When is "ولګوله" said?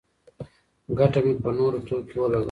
2.19-2.39